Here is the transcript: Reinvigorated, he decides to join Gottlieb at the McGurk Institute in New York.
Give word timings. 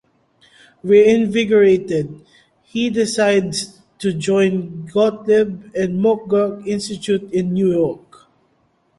Reinvigorated, 0.83 2.25
he 2.63 2.89
decides 2.89 3.81
to 3.99 4.11
join 4.11 4.87
Gottlieb 4.91 5.65
at 5.75 5.75
the 5.75 5.87
McGurk 5.89 6.65
Institute 6.65 7.31
in 7.31 7.53
New 7.53 7.71
York. 7.71 8.25